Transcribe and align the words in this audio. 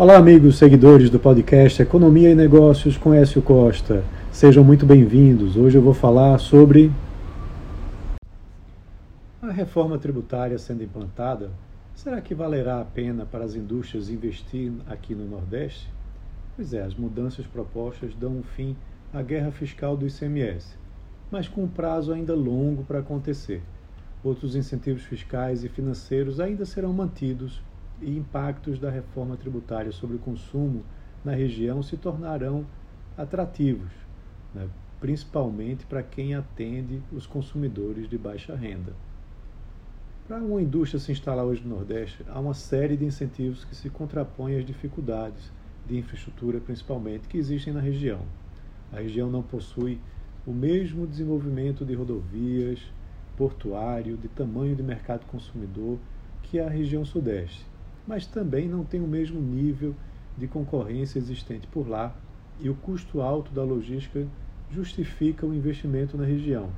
Olá, 0.00 0.16
amigos 0.16 0.56
seguidores 0.56 1.10
do 1.10 1.20
podcast 1.20 1.82
Economia 1.82 2.30
e 2.30 2.34
Negócios 2.34 2.96
com 2.96 3.12
Écio 3.12 3.42
Costa. 3.42 4.02
Sejam 4.32 4.64
muito 4.64 4.86
bem-vindos. 4.86 5.58
Hoje 5.58 5.76
eu 5.76 5.82
vou 5.82 5.92
falar 5.92 6.38
sobre 6.38 6.90
a 9.42 9.52
reforma 9.52 9.98
tributária 9.98 10.58
sendo 10.58 10.82
implantada. 10.82 11.50
Será 11.94 12.18
que 12.22 12.34
valerá 12.34 12.80
a 12.80 12.84
pena 12.86 13.26
para 13.26 13.44
as 13.44 13.54
indústrias 13.54 14.08
investir 14.08 14.72
aqui 14.88 15.14
no 15.14 15.28
Nordeste? 15.28 15.92
Pois 16.56 16.72
é, 16.72 16.80
as 16.80 16.94
mudanças 16.94 17.46
propostas 17.46 18.14
dão 18.14 18.38
um 18.38 18.42
fim 18.42 18.74
à 19.12 19.20
guerra 19.20 19.50
fiscal 19.50 19.98
do 19.98 20.06
ICMS, 20.06 20.78
mas 21.30 21.46
com 21.46 21.64
um 21.64 21.68
prazo 21.68 22.10
ainda 22.10 22.34
longo 22.34 22.84
para 22.84 23.00
acontecer. 23.00 23.60
Outros 24.24 24.56
incentivos 24.56 25.02
fiscais 25.02 25.62
e 25.62 25.68
financeiros 25.68 26.40
ainda 26.40 26.64
serão 26.64 26.90
mantidos 26.90 27.60
e 28.00 28.16
impactos 28.16 28.78
da 28.78 28.90
reforma 28.90 29.36
tributária 29.36 29.92
sobre 29.92 30.16
o 30.16 30.20
consumo 30.20 30.84
na 31.24 31.32
região 31.32 31.82
se 31.82 31.96
tornarão 31.96 32.64
atrativos, 33.16 33.92
né? 34.54 34.68
principalmente 34.98 35.86
para 35.86 36.02
quem 36.02 36.34
atende 36.34 37.02
os 37.12 37.26
consumidores 37.26 38.08
de 38.08 38.16
baixa 38.16 38.54
renda. 38.54 38.94
Para 40.26 40.38
uma 40.38 40.62
indústria 40.62 41.00
se 41.00 41.10
instalar 41.10 41.44
hoje 41.44 41.62
no 41.62 41.74
Nordeste, 41.74 42.24
há 42.28 42.38
uma 42.38 42.54
série 42.54 42.96
de 42.96 43.04
incentivos 43.04 43.64
que 43.64 43.74
se 43.74 43.90
contrapõem 43.90 44.56
às 44.56 44.64
dificuldades 44.64 45.50
de 45.86 45.98
infraestrutura, 45.98 46.60
principalmente, 46.60 47.26
que 47.26 47.36
existem 47.36 47.72
na 47.72 47.80
região. 47.80 48.20
A 48.92 49.00
região 49.00 49.28
não 49.28 49.42
possui 49.42 49.98
o 50.46 50.52
mesmo 50.52 51.06
desenvolvimento 51.06 51.84
de 51.84 51.94
rodovias, 51.94 52.80
portuário, 53.36 54.16
de 54.16 54.28
tamanho 54.28 54.76
de 54.76 54.82
mercado 54.82 55.26
consumidor 55.26 55.98
que 56.42 56.60
a 56.60 56.68
região 56.68 57.04
Sudeste 57.04 57.66
mas 58.06 58.26
também 58.26 58.68
não 58.68 58.84
tem 58.84 59.00
o 59.00 59.06
mesmo 59.06 59.40
nível 59.40 59.94
de 60.36 60.46
concorrência 60.46 61.18
existente 61.18 61.66
por 61.66 61.88
lá 61.88 62.14
e 62.58 62.68
o 62.68 62.74
custo 62.74 63.20
alto 63.20 63.52
da 63.52 63.62
logística 63.62 64.26
justifica 64.70 65.46
o 65.46 65.54
investimento 65.54 66.16
na 66.16 66.24
região 66.24 66.70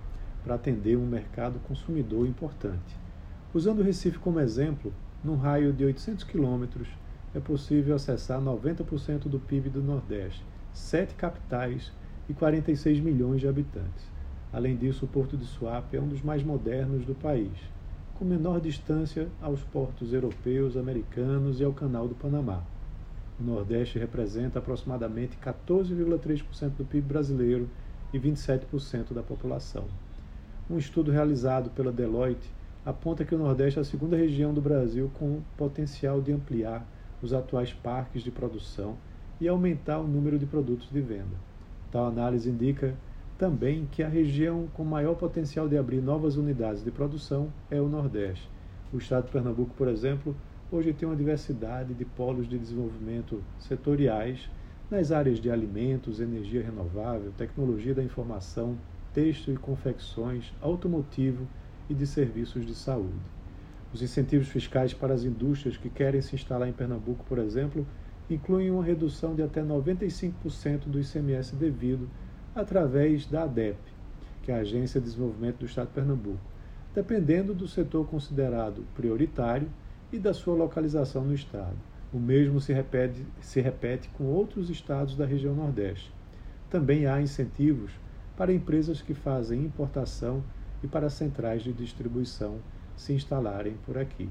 para 0.42 0.54
atender 0.54 0.96
um 0.96 1.06
mercado 1.06 1.58
consumidor 1.60 2.26
importante. 2.26 2.96
Usando 3.54 3.80
o 3.80 3.82
Recife 3.82 4.18
como 4.18 4.40
exemplo, 4.40 4.92
num 5.22 5.36
raio 5.36 5.72
de 5.72 5.84
800 5.84 6.24
quilômetros 6.24 6.88
é 7.34 7.40
possível 7.40 7.94
acessar 7.94 8.40
90% 8.40 9.28
do 9.28 9.38
PIB 9.38 9.70
do 9.70 9.82
Nordeste, 9.82 10.44
sete 10.72 11.14
capitais 11.14 11.92
e 12.28 12.34
46 12.34 13.00
milhões 13.00 13.40
de 13.40 13.48
habitantes. 13.48 14.10
Além 14.52 14.76
disso, 14.76 15.04
o 15.04 15.08
Porto 15.08 15.36
de 15.36 15.44
Suape 15.44 15.96
é 15.96 16.00
um 16.00 16.08
dos 16.08 16.22
mais 16.22 16.42
modernos 16.42 17.04
do 17.04 17.14
país 17.14 17.52
com 18.22 18.28
menor 18.28 18.60
distância 18.60 19.26
aos 19.42 19.62
portos 19.62 20.12
europeus, 20.12 20.76
americanos 20.76 21.58
e 21.58 21.64
ao 21.64 21.72
Canal 21.72 22.06
do 22.06 22.14
Panamá. 22.14 22.62
O 23.40 23.42
Nordeste 23.42 23.98
representa 23.98 24.60
aproximadamente 24.60 25.36
14,3% 25.44 26.70
do 26.78 26.84
PIB 26.84 27.08
brasileiro 27.08 27.68
e 28.14 28.20
27% 28.20 29.12
da 29.12 29.24
população. 29.24 29.86
Um 30.70 30.78
estudo 30.78 31.10
realizado 31.10 31.70
pela 31.70 31.90
Deloitte 31.90 32.48
aponta 32.86 33.24
que 33.24 33.34
o 33.34 33.38
Nordeste 33.38 33.80
é 33.80 33.82
a 33.82 33.84
segunda 33.84 34.16
região 34.16 34.54
do 34.54 34.60
Brasil 34.60 35.10
com 35.18 35.40
potencial 35.56 36.20
de 36.20 36.30
ampliar 36.30 36.86
os 37.20 37.32
atuais 37.32 37.72
parques 37.72 38.22
de 38.22 38.30
produção 38.30 38.96
e 39.40 39.48
aumentar 39.48 39.98
o 39.98 40.06
número 40.06 40.38
de 40.38 40.46
produtos 40.46 40.88
de 40.88 41.00
venda. 41.00 41.34
Tal 41.90 42.06
análise 42.06 42.48
indica 42.48 42.94
também 43.42 43.88
que 43.90 44.04
a 44.04 44.08
região 44.08 44.68
com 44.72 44.84
maior 44.84 45.16
potencial 45.16 45.68
de 45.68 45.76
abrir 45.76 46.00
novas 46.00 46.36
unidades 46.36 46.84
de 46.84 46.92
produção 46.92 47.52
é 47.68 47.80
o 47.80 47.88
Nordeste. 47.88 48.48
O 48.92 48.98
estado 48.98 49.24
de 49.24 49.32
Pernambuco, 49.32 49.74
por 49.74 49.88
exemplo, 49.88 50.36
hoje 50.70 50.92
tem 50.92 51.08
uma 51.08 51.16
diversidade 51.16 51.92
de 51.92 52.04
polos 52.04 52.48
de 52.48 52.56
desenvolvimento 52.56 53.42
setoriais 53.58 54.48
nas 54.88 55.10
áreas 55.10 55.40
de 55.40 55.50
alimentos, 55.50 56.20
energia 56.20 56.62
renovável, 56.62 57.32
tecnologia 57.36 57.92
da 57.92 58.04
informação, 58.04 58.78
têxtil 59.12 59.54
e 59.54 59.58
confecções, 59.58 60.52
automotivo 60.60 61.44
e 61.90 61.94
de 61.94 62.06
serviços 62.06 62.64
de 62.64 62.76
saúde. 62.76 63.18
Os 63.92 64.02
incentivos 64.02 64.46
fiscais 64.46 64.94
para 64.94 65.14
as 65.14 65.24
indústrias 65.24 65.76
que 65.76 65.90
querem 65.90 66.22
se 66.22 66.36
instalar 66.36 66.68
em 66.68 66.72
Pernambuco, 66.72 67.24
por 67.24 67.40
exemplo, 67.40 67.84
incluem 68.30 68.70
uma 68.70 68.84
redução 68.84 69.34
de 69.34 69.42
até 69.42 69.64
95% 69.64 70.84
do 70.86 71.00
ICMS 71.00 71.56
devido 71.56 72.08
através 72.54 73.26
da 73.26 73.44
ADEP, 73.44 73.78
que 74.42 74.50
é 74.52 74.54
a 74.54 74.58
Agência 74.58 75.00
de 75.00 75.06
Desenvolvimento 75.06 75.58
do 75.58 75.66
Estado 75.66 75.88
de 75.88 75.94
Pernambuco, 75.94 76.40
dependendo 76.94 77.54
do 77.54 77.66
setor 77.66 78.06
considerado 78.06 78.84
prioritário 78.94 79.68
e 80.12 80.18
da 80.18 80.34
sua 80.34 80.54
localização 80.54 81.24
no 81.24 81.34
Estado. 81.34 81.76
O 82.12 82.18
mesmo 82.18 82.60
se 82.60 82.72
repete, 82.72 83.24
se 83.40 83.60
repete 83.60 84.10
com 84.10 84.24
outros 84.24 84.68
estados 84.68 85.16
da 85.16 85.24
região 85.24 85.54
Nordeste. 85.54 86.12
Também 86.68 87.06
há 87.06 87.22
incentivos 87.22 87.92
para 88.36 88.52
empresas 88.52 89.00
que 89.00 89.14
fazem 89.14 89.64
importação 89.64 90.42
e 90.82 90.86
para 90.86 91.08
centrais 91.08 91.62
de 91.62 91.72
distribuição 91.72 92.58
se 92.96 93.14
instalarem 93.14 93.76
por 93.86 93.96
aqui. 93.96 94.28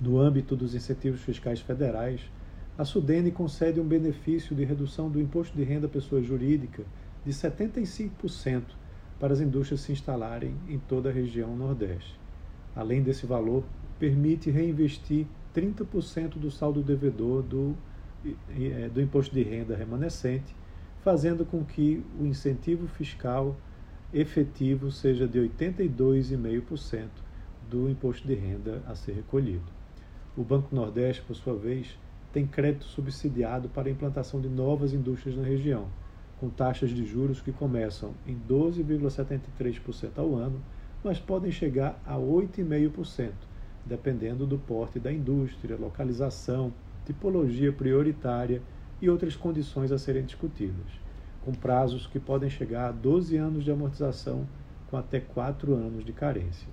No 0.00 0.18
âmbito 0.18 0.56
dos 0.56 0.74
incentivos 0.74 1.20
fiscais 1.20 1.60
federais, 1.60 2.22
a 2.78 2.84
Sudene 2.86 3.30
concede 3.30 3.78
um 3.78 3.86
benefício 3.86 4.56
de 4.56 4.64
redução 4.64 5.10
do 5.10 5.20
imposto 5.20 5.54
de 5.54 5.62
renda 5.62 5.86
à 5.86 5.90
pessoa 5.90 6.22
jurídica 6.22 6.82
de 7.24 7.32
75% 7.32 8.62
para 9.18 9.32
as 9.32 9.40
indústrias 9.40 9.82
se 9.82 9.92
instalarem 9.92 10.54
em 10.68 10.78
toda 10.78 11.10
a 11.10 11.12
região 11.12 11.54
Nordeste. 11.54 12.18
Além 12.74 13.02
desse 13.02 13.26
valor, 13.26 13.64
permite 13.98 14.50
reinvestir 14.50 15.26
30% 15.54 16.38
do 16.38 16.50
saldo 16.50 16.82
devedor 16.82 17.42
do, 17.42 17.76
é, 18.48 18.88
do 18.88 19.00
imposto 19.00 19.34
de 19.34 19.42
renda 19.42 19.76
remanescente, 19.76 20.54
fazendo 21.02 21.44
com 21.44 21.64
que 21.64 22.02
o 22.18 22.24
incentivo 22.24 22.86
fiscal 22.88 23.56
efetivo 24.12 24.90
seja 24.90 25.28
de 25.28 25.38
82,5% 25.38 27.08
do 27.68 27.88
imposto 27.90 28.26
de 28.26 28.34
renda 28.34 28.82
a 28.86 28.94
ser 28.94 29.12
recolhido. 29.12 29.70
O 30.36 30.42
Banco 30.42 30.74
Nordeste, 30.74 31.22
por 31.22 31.34
sua 31.36 31.54
vez, 31.54 31.98
tem 32.32 32.46
crédito 32.46 32.84
subsidiado 32.86 33.68
para 33.68 33.88
a 33.88 33.90
implantação 33.90 34.40
de 34.40 34.48
novas 34.48 34.92
indústrias 34.92 35.36
na 35.36 35.44
região 35.44 35.88
com 36.40 36.48
taxas 36.48 36.88
de 36.88 37.04
juros 37.04 37.42
que 37.42 37.52
começam 37.52 38.14
em 38.26 38.34
12,73% 38.48 40.12
ao 40.16 40.34
ano, 40.34 40.58
mas 41.04 41.20
podem 41.20 41.52
chegar 41.52 42.00
a 42.06 42.16
8,5%, 42.16 43.30
dependendo 43.84 44.46
do 44.46 44.58
porte 44.58 44.98
da 44.98 45.12
indústria, 45.12 45.76
localização, 45.76 46.72
tipologia 47.04 47.70
prioritária 47.70 48.62
e 49.02 49.10
outras 49.10 49.36
condições 49.36 49.92
a 49.92 49.98
serem 49.98 50.24
discutidas, 50.24 50.86
com 51.44 51.52
prazos 51.52 52.06
que 52.06 52.18
podem 52.18 52.48
chegar 52.48 52.88
a 52.88 52.92
12 52.92 53.36
anos 53.36 53.62
de 53.62 53.70
amortização, 53.70 54.48
com 54.90 54.96
até 54.96 55.20
4 55.20 55.74
anos 55.74 56.04
de 56.06 56.12
carência. 56.12 56.68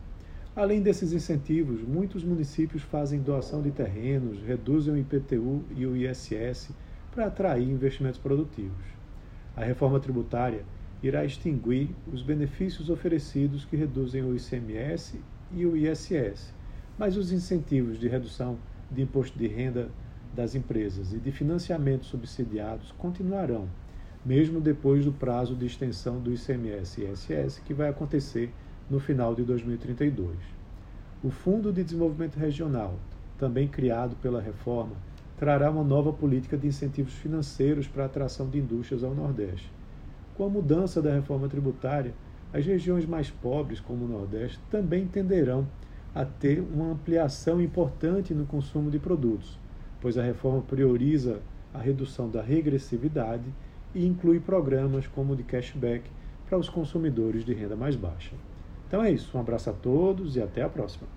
Além 0.56 0.82
desses 0.82 1.12
incentivos, 1.12 1.82
muitos 1.82 2.24
municípios 2.24 2.84
fazem 2.84 3.20
doação 3.20 3.62
de 3.62 3.72
terrenos, 3.72 4.42
reduzem 4.42 4.94
o 4.94 4.98
IPTU 4.98 5.64
e 5.76 5.86
o 5.86 5.96
ISS 5.96 6.72
para 7.12 7.28
atrair 7.28 7.70
investimentos 7.70 8.20
produtivos. 8.20 8.97
A 9.58 9.64
reforma 9.66 10.00
tributária 10.00 10.64
irá 11.02 11.26
extinguir 11.26 11.90
os 12.14 12.22
benefícios 12.22 12.92
oferecidos 12.92 13.66
que 13.66 13.76
reduzem 13.76 14.24
o 14.24 14.36
ICMS 14.36 15.20
e 15.52 15.66
o 15.66 15.76
ISS, 15.76 16.54
mas 16.96 17.18
os 17.18 17.32
incentivos 17.32 18.00
de 18.00 18.08
redução 18.08 18.60
de 18.92 19.02
imposto 19.02 19.36
de 19.38 19.48
renda 19.48 19.90
das 20.32 20.54
empresas 20.54 21.12
e 21.12 21.18
de 21.18 21.32
financiamento 21.32 22.06
subsidiados 22.06 22.92
continuarão, 23.00 23.68
mesmo 24.24 24.62
depois 24.62 25.04
do 25.04 25.12
prazo 25.12 25.56
de 25.56 25.66
extensão 25.66 26.20
do 26.20 26.32
ICMS 26.32 27.02
e 27.02 27.12
ISS, 27.12 27.60
que 27.66 27.74
vai 27.74 27.90
acontecer 27.90 28.54
no 28.88 29.00
final 29.00 29.34
de 29.34 29.44
2032. 29.44 30.38
O 31.24 31.32
Fundo 31.32 31.74
de 31.74 31.84
Desenvolvimento 31.84 32.38
Regional, 32.38 33.00
também 33.40 33.68
criado 33.68 34.16
pela 34.18 34.40
reforma, 34.40 34.96
trará 35.38 35.70
uma 35.70 35.84
nova 35.84 36.12
política 36.12 36.58
de 36.58 36.68
incentivos 36.68 37.14
financeiros 37.14 37.88
para 37.88 38.04
a 38.04 38.06
atração 38.08 38.50
de 38.50 38.58
indústrias 38.58 39.04
ao 39.04 39.14
Nordeste. 39.14 39.72
Com 40.36 40.46
a 40.46 40.50
mudança 40.50 41.02
da 41.02 41.14
reforma 41.14 41.48
tributária, 41.48 42.14
as 42.52 42.66
regiões 42.66 43.06
mais 43.06 43.30
pobres, 43.30 43.80
como 43.80 44.06
o 44.06 44.08
Nordeste, 44.08 44.60
também 44.70 45.06
tenderão 45.06 45.68
a 46.16 46.26
ter 46.26 46.60
uma 46.60 46.92
ampliação 46.92 47.62
importante 47.62 48.34
no 48.34 48.46
consumo 48.46 48.90
de 48.90 48.98
produtos, 48.98 49.60
pois 50.02 50.18
a 50.18 50.24
reforma 50.24 50.62
prioriza 50.62 51.40
a 51.74 51.80
redução 51.80 52.30
da 52.30 52.42
regressividade 52.42 53.54
e 53.94 54.06
inclui 54.06 54.40
programas 54.40 55.06
como 55.06 55.34
o 55.34 55.36
de 55.36 55.44
cashback 55.44 56.10
para 56.48 56.58
os 56.58 56.70
consumidores 56.70 57.46
de 57.46 57.54
renda 57.54 57.76
mais 57.76 57.96
baixa. 57.96 58.34
Então 58.88 59.04
é 59.04 59.12
isso, 59.12 59.38
um 59.38 59.42
abraço 59.42 59.70
a 59.70 59.74
todos 59.74 60.36
e 60.36 60.42
até 60.42 60.64
a 60.64 60.70
próxima. 60.70 61.08